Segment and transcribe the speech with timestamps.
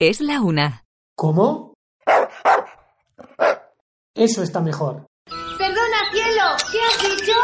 [0.00, 0.84] es la una.
[1.14, 1.74] ¿Cómo?
[4.14, 5.06] Eso está mejor.
[5.58, 7.34] Perdona, cielo, ¿qué has dicho?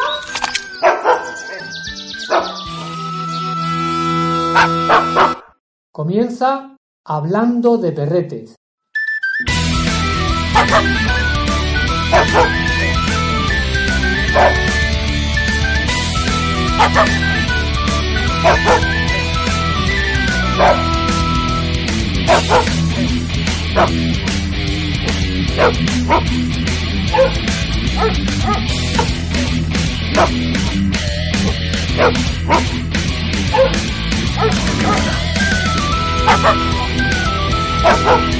[5.92, 8.56] Comienza hablando de perretes.
[38.08, 38.35] Oh!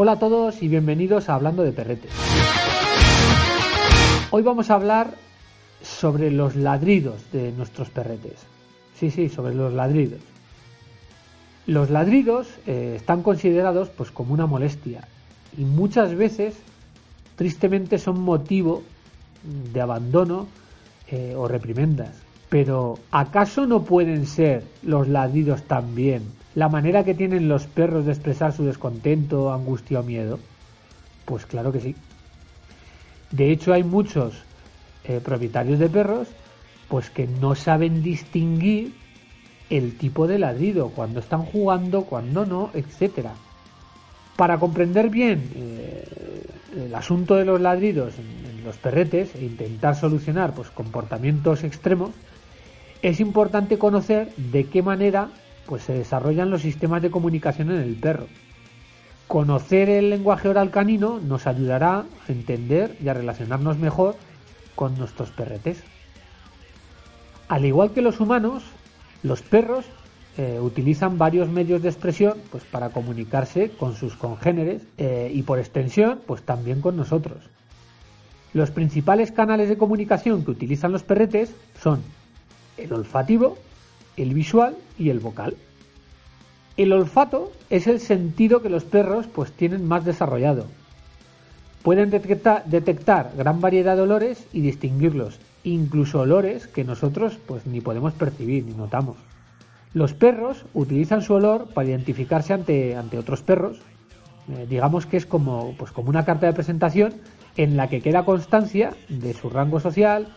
[0.00, 2.12] Hola a todos y bienvenidos a Hablando de Perretes.
[4.30, 5.14] Hoy vamos a hablar
[5.82, 8.34] sobre los ladridos de nuestros perretes.
[8.94, 10.20] Sí, sí, sobre los ladridos.
[11.66, 15.08] Los ladridos eh, están considerados pues como una molestia
[15.56, 16.54] y muchas veces
[17.34, 18.84] tristemente son motivo
[19.72, 20.46] de abandono
[21.08, 22.14] eh, o reprimendas.
[22.48, 28.10] Pero ¿acaso no pueden ser los ladridos también la manera que tienen los perros de
[28.10, 30.40] expresar su descontento, angustia o miedo?
[31.24, 31.94] Pues claro que sí.
[33.30, 34.42] De hecho hay muchos
[35.04, 36.26] eh, propietarios de perros
[36.88, 38.92] pues que no saben distinguir
[39.70, 43.34] el tipo de ladrido, cuando están jugando, cuando no, etcétera.
[44.34, 46.44] Para comprender bien eh,
[46.86, 52.10] el asunto de los ladridos en, los perretes e intentar solucionar pues, comportamientos extremos,
[53.00, 55.28] es importante conocer de qué manera
[55.68, 58.26] pues, se desarrollan los sistemas de comunicación en el perro.
[59.26, 64.16] Conocer el lenguaje oral canino nos ayudará a entender y a relacionarnos mejor
[64.74, 65.84] con nuestros perretes.
[67.48, 68.64] Al igual que los humanos,
[69.22, 69.84] los perros
[70.38, 75.58] eh, utilizan varios medios de expresión pues, para comunicarse con sus congéneres eh, y por
[75.58, 77.50] extensión pues, también con nosotros.
[78.54, 82.02] Los principales canales de comunicación que utilizan los perretes son
[82.78, 83.58] el olfativo,
[84.18, 85.56] el visual y el vocal.
[86.76, 90.66] El olfato es el sentido que los perros pues, tienen más desarrollado.
[91.82, 98.12] Pueden detectar, gran variedad de olores y distinguirlos, incluso olores que nosotros pues, ni podemos
[98.12, 99.16] percibir ni notamos.
[99.94, 103.78] Los perros utilizan su olor para identificarse ante, ante otros perros.
[104.50, 107.14] Eh, digamos que es como, pues, como una carta de presentación
[107.56, 110.28] en la que queda constancia de su rango social,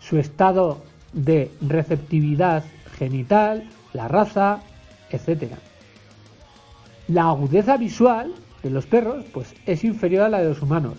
[0.00, 2.64] su estado de receptividad
[2.98, 4.60] genital, la raza,
[5.10, 5.52] etc.
[7.06, 10.98] La agudeza visual de los perros pues, es inferior a la de los humanos.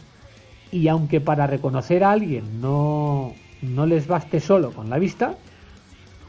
[0.72, 5.36] Y aunque para reconocer a alguien no, no les baste solo con la vista,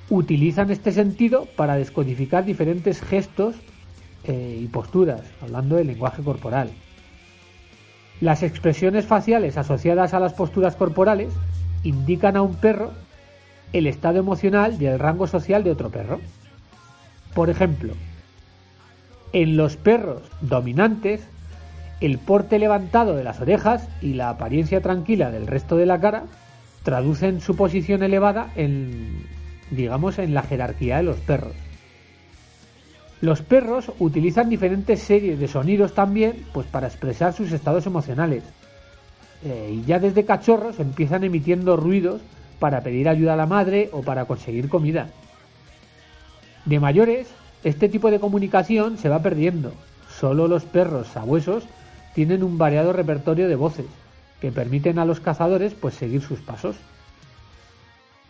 [0.08, 3.54] utilizan este sentido para descodificar diferentes gestos
[4.24, 6.70] eh, y posturas, hablando del lenguaje corporal.
[8.20, 11.32] Las expresiones faciales asociadas a las posturas corporales
[11.84, 12.90] indican a un perro
[13.72, 16.20] el estado emocional y el rango social de otro perro.
[17.34, 17.94] Por ejemplo,
[19.32, 21.22] en los perros dominantes,
[22.00, 26.24] el porte levantado de las orejas y la apariencia tranquila del resto de la cara
[26.82, 29.26] traducen su posición elevada en,
[29.70, 31.52] digamos, en la jerarquía de los perros.
[33.20, 38.42] Los perros utilizan diferentes series de sonidos también, pues para expresar sus estados emocionales.
[39.44, 42.22] Eh, y ya desde cachorros empiezan emitiendo ruidos
[42.60, 45.08] para pedir ayuda a la madre o para conseguir comida.
[46.66, 47.26] De mayores,
[47.64, 49.72] este tipo de comunicación se va perdiendo.
[50.08, 51.64] Solo los perros sabuesos
[52.14, 53.86] tienen un variado repertorio de voces
[54.40, 56.76] que permiten a los cazadores pues seguir sus pasos.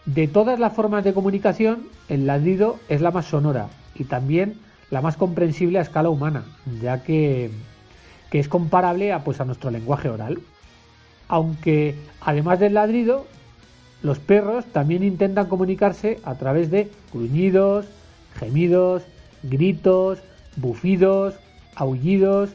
[0.06, 4.54] De todas las formas de comunicación, el ladrido es la más sonora y también
[4.90, 6.44] la más comprensible a escala humana,
[6.80, 7.50] ya que,
[8.30, 10.40] que es comparable a, pues, a nuestro lenguaje oral.
[11.28, 13.26] Aunque además del ladrido,
[14.02, 17.86] los perros también intentan comunicarse a través de gruñidos,
[18.34, 19.02] gemidos,
[19.42, 20.20] gritos,
[20.56, 21.34] bufidos,
[21.74, 22.50] aullidos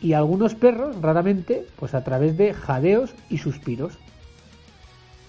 [0.00, 3.98] y algunos perros raramente pues a través de jadeos y suspiros.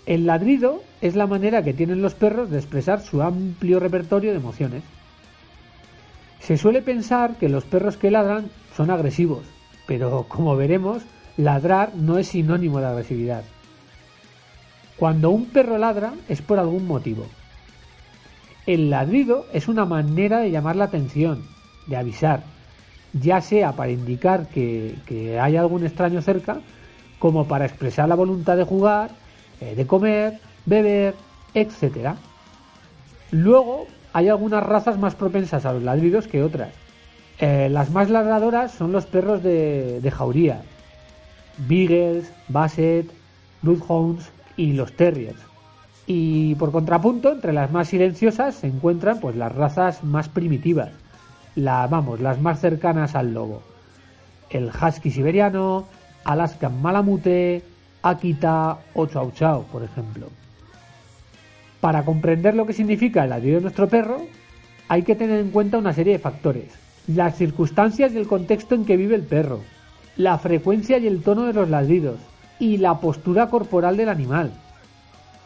[0.05, 4.37] El ladrido es la manera que tienen los perros de expresar su amplio repertorio de
[4.37, 4.83] emociones.
[6.39, 9.43] Se suele pensar que los perros que ladran son agresivos,
[9.85, 11.03] pero como veremos,
[11.37, 13.43] ladrar no es sinónimo de agresividad.
[15.01, 17.25] Cuando un perro ladra es por algún motivo.
[18.67, 21.43] El ladrido es una manera de llamar la atención,
[21.87, 22.43] de avisar,
[23.11, 26.61] ya sea para indicar que, hay algún extraño cerca,
[27.17, 29.09] como para expresar la voluntad de jugar,
[29.59, 31.15] eh, de comer, beber,
[31.55, 32.13] etc.
[33.31, 36.69] Luego hay algunas razas más propensas a los ladridos que otras.
[37.39, 40.61] Eh, las más ladradoras son los perros de, jauría,
[41.57, 43.09] Beagles, Basset,
[43.63, 45.39] Bloodhounds y los Terriers.
[46.07, 50.89] Y por contrapunto, entre las más silenciosas se encuentran pues las razas más primitivas,
[51.55, 53.61] la, vamos, las más cercanas al lobo.
[54.49, 55.85] El husky siberiano,
[56.25, 57.63] Alaskan malamute,
[58.01, 60.27] Akita o Chow Chow, por ejemplo.
[61.79, 64.21] Para comprender lo que significa el ladrido de nuestro perro,
[64.87, 66.73] hay que tener en cuenta una serie de factores.
[67.07, 69.61] Las circunstancias y el contexto en que vive el perro,
[70.17, 72.19] la frecuencia y el tono de los ladridos
[72.61, 74.51] y la postura corporal del animal.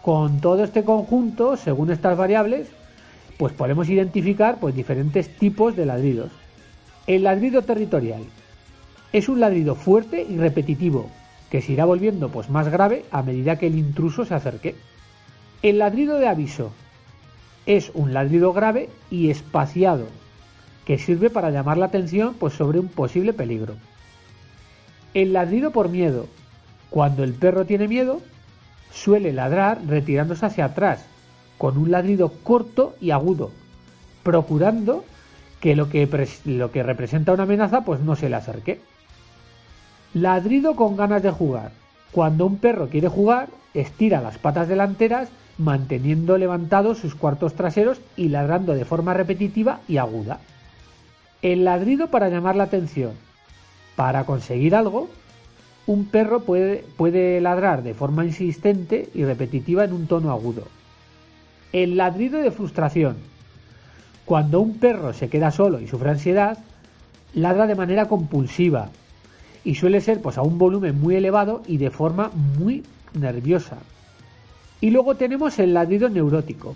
[0.01, 2.67] Con todo este conjunto, según estas variables,
[3.37, 6.31] pues podemos identificar pues diferentes tipos de ladridos.
[7.07, 8.21] El ladrido territorial
[9.13, 11.09] es un ladrido fuerte y repetitivo
[11.49, 14.75] que se irá volviendo pues más grave a medida que el intruso se acerque.
[15.61, 16.73] El ladrido de aviso
[17.65, 20.07] es un ladrido grave y espaciado
[20.83, 23.75] que sirve para llamar la atención pues sobre un posible peligro.
[25.13, 26.27] El ladrido por miedo.
[26.95, 28.21] Cuando el perro tiene miedo,
[28.89, 31.03] suele ladrar retirándose hacia atrás,
[31.57, 33.51] con un ladrido corto y agudo,
[34.23, 35.03] procurando
[35.59, 36.07] que lo que,
[36.45, 38.79] lo que representa una amenaza pues no se le acerque.
[40.13, 41.71] Ladrido con ganas de jugar.
[42.13, 45.27] Cuando un perro quiere jugar, estira las patas delanteras
[45.57, 50.39] manteniendo levantados sus cuartos traseros y ladrando de forma repetitiva y aguda.
[51.41, 53.11] El ladrido para llamar la atención.
[53.97, 55.09] Para conseguir algo,
[55.87, 60.63] un perro puede, puede ladrar de forma insistente y repetitiva en un tono agudo.
[61.73, 63.17] El ladrido de frustración.
[64.25, 66.57] Cuando un perro se queda solo y sufre ansiedad,
[67.35, 68.89] ladra de manera compulsiva
[69.63, 72.83] y suele ser pues, a un volumen muy elevado y de forma muy
[73.13, 73.77] nerviosa.
[74.81, 76.75] Y luego tenemos el ladrido neurótico.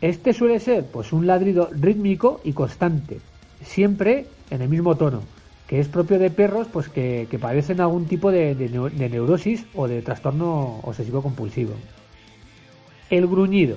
[0.00, 3.20] Este suele ser pues, un ladrido rítmico y constante,
[3.62, 5.37] siempre en el mismo tono
[5.68, 8.54] que es propio de perros pues que, padecen algún tipo de,
[9.10, 11.74] neurosis o de trastorno obsesivo compulsivo.
[13.10, 13.76] El gruñido.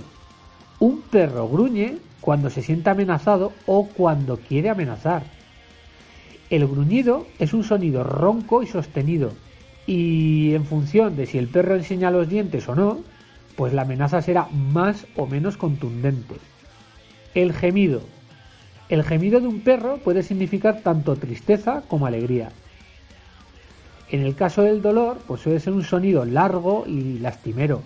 [0.79, 5.23] Un perro gruñe cuando se siente amenazado o cuando quiere amenazar.
[6.49, 9.33] El gruñido es un sonido ronco y sostenido
[9.85, 12.99] y en función de si el perro enseña los dientes o no,
[13.57, 16.35] pues la amenaza será más o menos contundente.
[17.33, 18.01] El gemido
[18.91, 22.49] el gemido de un perro puede significar tanto tristeza como alegría.
[24.09, 27.81] En el caso del dolor, pues suele ser un sonido largo y lastimero.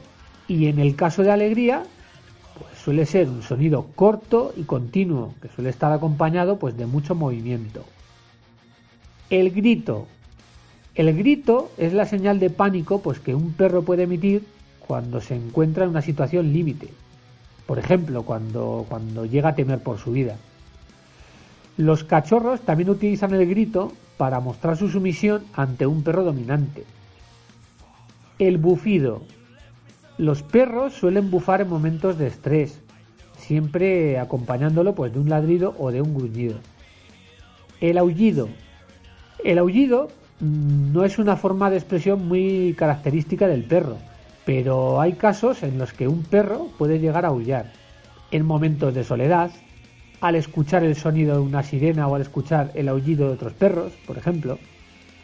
[0.47, 1.83] Y en el caso de alegría,
[2.57, 7.13] pues suele ser un sonido corto y continuo, que suele estar acompañado pues de mucho
[7.13, 7.85] movimiento.
[9.29, 10.07] El grito.
[10.95, 14.43] El grito es la señal de pánico pues que un perro puede emitir
[14.79, 16.89] cuando se encuentra en una situación límite.
[17.67, 20.35] Por ejemplo, cuando, cuando llega a temer por su vida.
[21.77, 26.85] Los cachorros también utilizan el grito para mostrar su sumisión ante un perro dominante.
[28.39, 29.21] El bufido.
[30.17, 32.81] Los perros suelen bufar en momentos de estrés,
[33.37, 36.59] siempre acompañándolo pues de un ladrido o de un gruñido.
[37.81, 38.47] El aullido.
[39.43, 40.07] El aullido
[40.39, 43.97] mm, no es una forma de expresión muy característica del perro,
[44.45, 47.73] pero hay casos en los que un perro puede llegar a aullar.
[48.31, 49.51] En momentos de soledad,
[50.21, 53.93] al escuchar el sonido de una sirena o al escuchar el aullido de otros perros,
[54.05, 54.57] por ejemplo.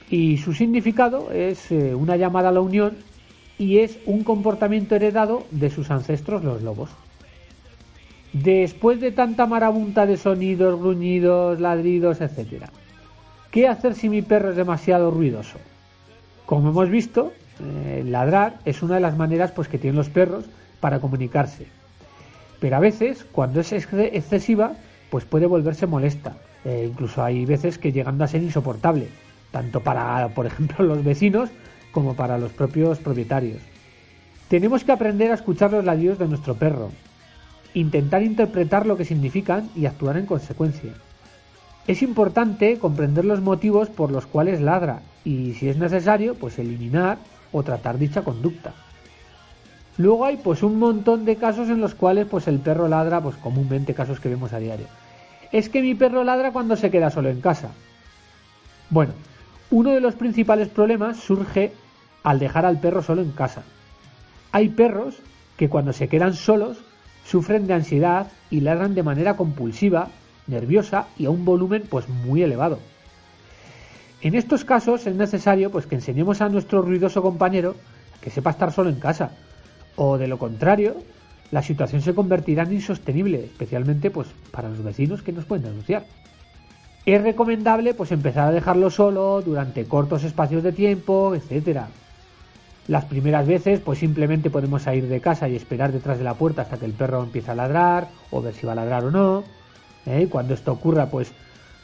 [0.10, 2.98] Y su significado es eh, una llamada a la unión
[3.58, 6.90] y es un comportamiento heredado de sus ancestros los lobos.
[8.34, 12.66] Después de tanta marabunta de sonidos, gruñidos, ladridos, etc.,
[13.52, 15.58] ¿qué hacer si mi perro es demasiado ruidoso?
[16.46, 20.46] Como hemos visto, eh, ladrar es una de las maneras pues, que tienen los perros
[20.80, 21.81] para comunicarse
[22.62, 24.74] pero a veces, cuando es excesiva,
[25.10, 26.38] pues puede volverse molesta.
[26.64, 29.08] E incluso hay veces que llegando a ser insoportable,
[29.50, 31.50] tanto para, por ejemplo, los vecinos
[31.92, 33.58] como para los propios propietarios.
[34.48, 36.92] Tenemos que aprender a escuchar los ladridos de nuestro perro,
[37.74, 40.94] intentar interpretar lo que significan y actuar en consecuencia.
[41.88, 47.18] Es importante comprender los motivos por los cuales ladra y, si es necesario, pues eliminar
[47.52, 48.76] o tratar dicha conducta.
[49.98, 53.36] Luego hay pues un montón de casos en los cuales pues el perro ladra, pues
[53.38, 54.88] comúnmente casos que vemos a diario.
[55.52, 57.70] Es que mi perro ladra cuando se queda solo en casa.
[58.90, 59.14] Bueno,
[59.72, 61.72] Uno de los principales problemas surge
[62.24, 63.64] al dejar al perro solo en casa.
[64.52, 65.20] Hay perros
[65.56, 66.80] que cuando se quedan solos
[67.26, 70.10] sufren de ansiedad y ladran de manera compulsiva,
[70.46, 72.80] nerviosa y a un volumen pues muy elevado.
[74.22, 77.76] En estos casos es necesario pues que enseñemos a nuestro ruidoso compañero
[78.20, 79.32] que sepa estar solo en casa,
[79.96, 80.96] o de lo contrario,
[81.52, 86.06] la situación se convertirá en insostenible, especialmente pues para los vecinos que nos pueden denunciar.
[87.06, 91.88] Es recomendable pues empezar a dejarlo solo durante cortos espacios de tiempo, etcétera.
[92.88, 96.62] Las primeras veces pues simplemente podemos salir de casa y esperar detrás de la puerta
[96.62, 99.44] hasta que el perro empiece a ladrar o ver si va a ladrar o no.
[100.06, 100.28] ¿eh?
[100.30, 101.32] Cuando esto ocurra pues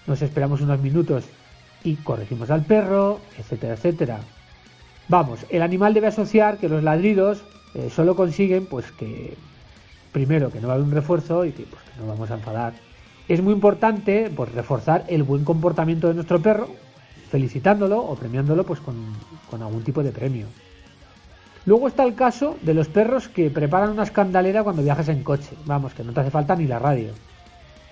[0.06, 1.26] nos esperamos unos minutos
[1.84, 4.20] y corregimos al perro, etcétera, etcétera.
[5.10, 7.44] Vamos, el animal debe asociar que los ladridos
[7.94, 9.36] solo consiguen pues que
[10.12, 12.74] primero que no va a haber un refuerzo y que, pues, no vamos a enfadar.
[13.28, 16.70] Es muy importante pues reforzar el buen comportamiento de nuestro perro,
[17.30, 18.96] felicitándolo o premiándolo pues con,
[19.62, 20.48] algún tipo de premio.
[21.66, 25.50] Luego está el caso de los perros que preparan una escandalera cuando viajas en coche.
[25.66, 27.10] Vamos, que no te hace falta ni la radio.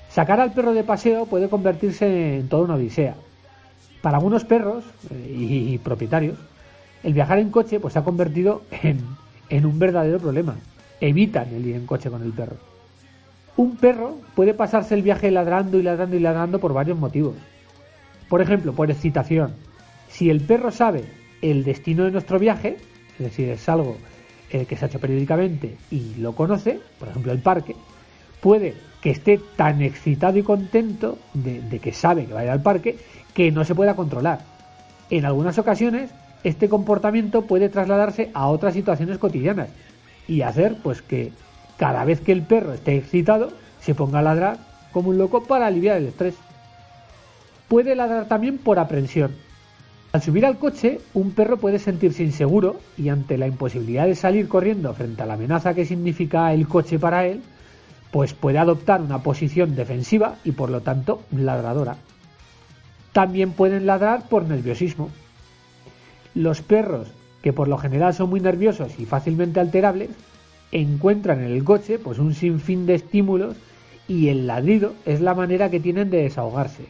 [0.09, 3.15] Sacar al perro de paseo puede convertirse en toda una odisea.
[4.01, 6.37] Para algunos perros eh, y, propietarios,
[7.03, 9.03] el viajar en coche pues se ha convertido en,
[9.49, 10.55] en un verdadero problema.
[11.01, 12.57] Evitan el ir en coche con el perro.
[13.57, 17.35] Un perro puede pasarse el viaje ladrando y ladrando y ladrando por varios motivos.
[18.27, 19.53] Por ejemplo, por excitación.
[20.09, 21.05] Si el perro sabe
[21.41, 22.77] el destino de nuestro viaje,
[23.13, 23.97] es decir, es algo
[24.51, 27.75] eh, que se ha hecho periódicamente y lo conoce, por ejemplo el parque,
[28.41, 32.49] puede que esté tan excitado y contento de, de que sabe que va a ir
[32.49, 32.97] al parque
[33.33, 34.39] que no se pueda controlar.
[35.09, 36.09] En algunas ocasiones,
[36.45, 39.69] este comportamiento puede trasladarse a otras situaciones cotidianas
[40.27, 41.31] y hacer pues que
[41.77, 44.57] cada vez que el perro esté excitado se ponga a ladrar
[44.91, 46.35] como un loco para aliviar el estrés.
[47.67, 49.31] Puede ladrar también por aprensión.
[50.13, 54.47] Al subir al coche, un perro puede sentirse inseguro y ante la imposibilidad de salir
[54.47, 57.41] corriendo frente a la amenaza que significa el coche para él,
[58.11, 61.97] pues puede adoptar una posición defensiva y por lo tanto ladradora
[63.15, 65.09] también pueden ladrar por nerviosismo.
[66.35, 67.07] Los perros,
[67.41, 70.09] que por lo general son muy nerviosos y fácilmente alterables,
[70.71, 73.55] encuentran en el coche pues un sinfín de estímulos
[74.07, 76.87] y el ladrido es la manera que tienen de desahogarse.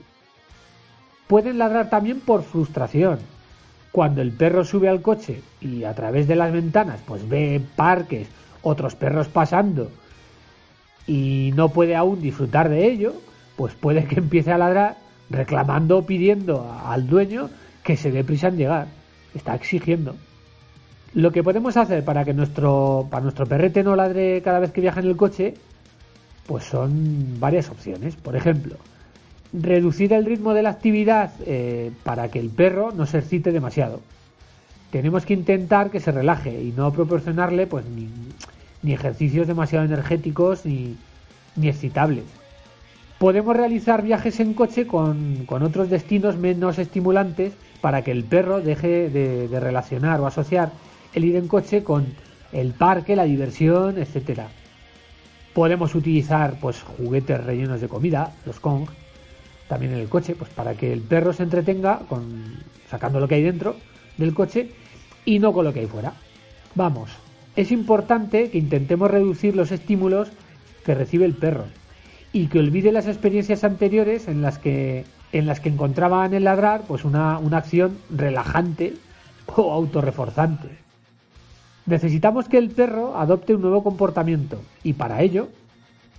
[1.27, 3.19] Pueden ladrar también por frustración.
[3.91, 8.27] Cuando el perro sube al coche y a través de las ventanas pues ve parques,
[8.63, 9.91] otros perros pasando
[11.05, 13.13] y no puede aún disfrutar de ello,
[13.55, 14.97] pues puede que empiece a ladrar
[15.29, 17.49] reclamando o pidiendo al dueño
[17.83, 19.04] que se dé prisa en llegar.
[19.35, 20.15] Está exigiendo.
[21.13, 24.81] Lo que podemos hacer para que nuestro, para nuestro perrete no ladre cada vez que
[24.81, 25.53] viaja en el coche,
[26.47, 28.15] pues son varias opciones.
[28.15, 28.77] Por ejemplo,
[29.53, 34.01] reducir el ritmo de la actividad eh, para que el perro no se excite demasiado.
[34.91, 38.09] Tenemos que intentar que se relaje y no proporcionarle pues ni,
[38.81, 40.95] ni ejercicios demasiado energéticos ni,
[41.55, 42.25] ni excitables.
[43.25, 49.09] Podemos realizar viajes en coche con, otros destinos menos estimulantes para que el perro deje
[49.09, 50.71] de, relacionar o asociar
[51.11, 52.05] el ir en coche con
[52.51, 54.49] el parque, la diversión, etcétera.
[55.55, 58.89] Podemos utilizar pues juguetes rellenos de comida, los Kong,
[59.67, 62.59] también en el coche, pues para que el perro se entretenga con
[62.91, 63.75] sacando lo que hay dentro
[64.17, 64.69] del coche
[65.25, 66.13] y no con lo que hay fuera.
[66.75, 67.09] Vamos,
[67.55, 70.29] es importante que intentemos reducir los estímulos
[70.85, 71.65] que recibe el perro
[72.35, 76.43] y que olvide las experiencias anteriores en las que en las que encontraba en el
[76.43, 78.95] ladrar pues una, una acción relajante
[79.55, 80.67] o autorreforzante.
[81.85, 85.47] Necesitamos que el perro adopte un nuevo comportamiento y para ello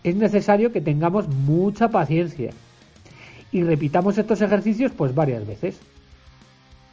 [0.04, 2.50] es necesario que tengamos mucha paciencia
[3.52, 5.78] y repitamos estos ejercicios pues varias veces.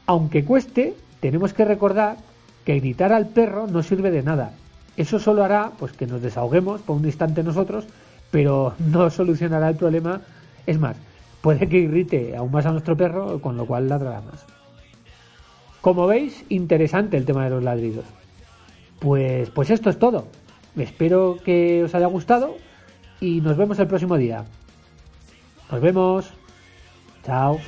[0.06, 2.18] Aunque cueste, tenemos que recordar
[2.66, 4.52] que gritar al perro no sirve de nada.
[4.98, 7.86] Eso solo hará pues que nos desahoguemos por un instante nosotros
[8.34, 10.22] pero no solucionará el problema.
[10.66, 10.98] Es más,
[11.42, 14.44] puede que irrite aún más a nuestro perro, con lo cual ladrará más.
[15.82, 18.06] Como veis, interesante el tema de los ladridos.
[18.98, 20.26] Pues, pues esto es todo.
[20.76, 22.56] Espero que os haya gustado
[23.22, 24.46] y nos vemos el próximo día.
[25.72, 26.34] Nos vemos.
[27.24, 27.60] Chao.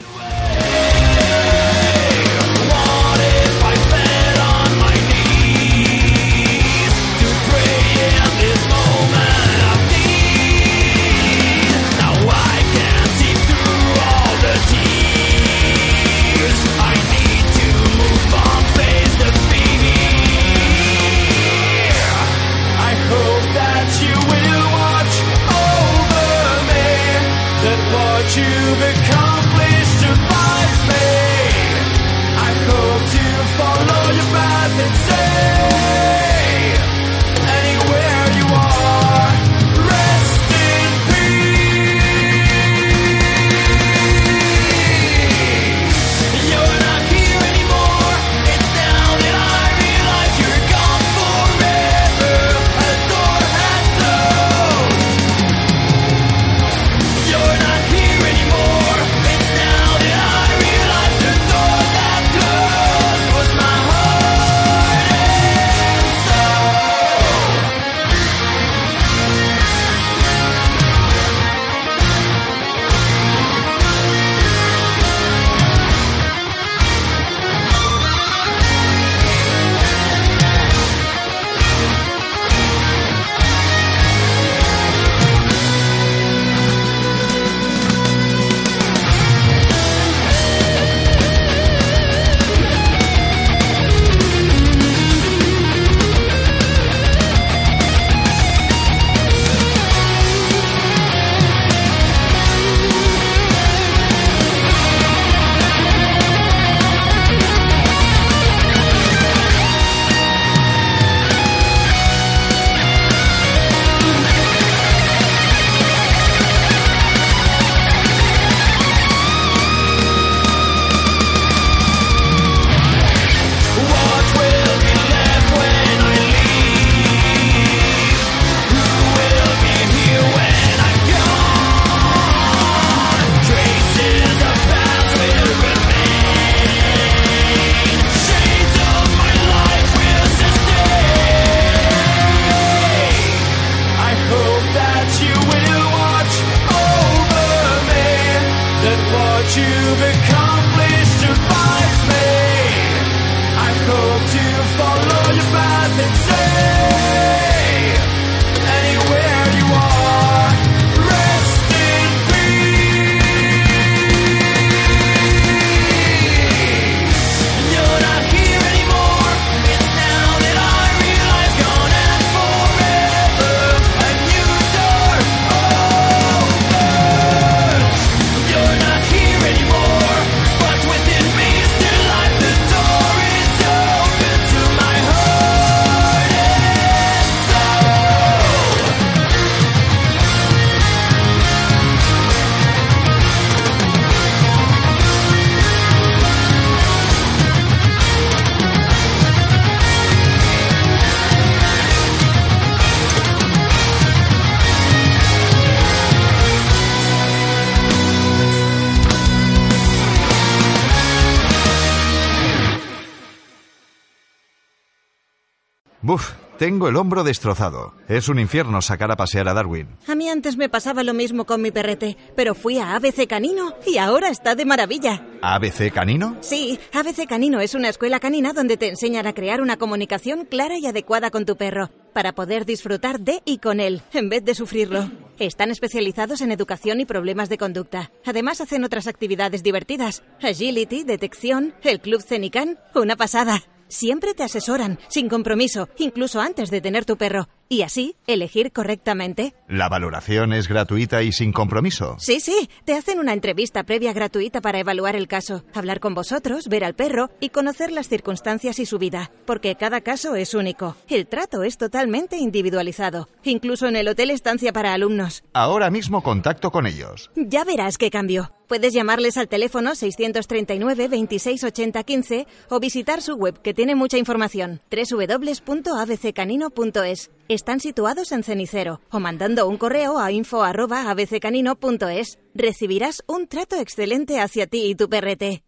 [216.02, 217.94] Buf, tengo el hombro destrozado.
[218.08, 219.88] Es un infierno sacar a pasear a Darwin.
[220.08, 223.74] A mí antes me pasaba lo mismo con mi perrete, pero fui a ABC Canino
[223.86, 225.26] y ahora está de maravilla.
[225.42, 226.38] ¿ABC Canino?
[226.42, 230.78] Sí, ABC Canino es una escuela canina donde te enseñan a crear una comunicación clara
[230.78, 234.56] y adecuada con tu perro, para poder disfrutar de y con él, en vez de
[234.56, 235.10] sufrirlo.
[235.40, 238.12] Están especializados en educación y problemas de conducta.
[238.26, 240.24] Además hacen otras actividades divertidas.
[240.42, 243.64] Agility, detección, el Club Cenican, una pasada.
[243.96, 247.48] Siempre te asesoran, sin compromiso, incluso antes de tener tu perro.
[247.68, 249.56] Y así, elegir correctamente.
[249.68, 252.16] ¿La valoración es gratuita y sin compromiso?
[252.20, 256.68] Sí, sí, te hacen una entrevista previa gratuita para evaluar el caso, hablar con vosotros,
[256.68, 260.96] ver al perro y conocer las circunstancias y su vida, porque cada caso es único.
[261.10, 265.44] El trato es totalmente individualizado, incluso en el hotel estancia para alumnos.
[265.54, 267.32] Ahora mismo contacto con ellos.
[267.36, 268.52] Ya verás qué cambio.
[268.68, 274.18] Puedes llamarles al teléfono 639 26 80 15 o visitar su web que tiene mucha
[274.18, 277.30] información www.abccanino.es.
[277.48, 282.40] Están situados en Cenicero o mandando un correo a info.abccanino.es.
[282.56, 285.65] Recibirás un trato excelente hacia ti y tu perrete.